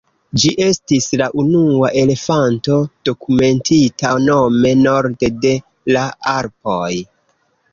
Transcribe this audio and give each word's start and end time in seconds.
Ĝi 0.43 0.51
estis 0.67 1.03
la 1.21 1.25
unua 1.43 1.91
elefanto 2.03 2.77
dokumentita 3.09 4.15
nome 4.27 4.73
norde 4.87 5.33
de 5.45 5.55
la 5.95 6.09
Alpoj. 6.37 6.91